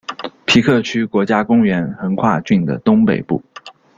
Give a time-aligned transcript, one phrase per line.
[0.45, 3.39] 皮克区国家公园横跨郡的东北部。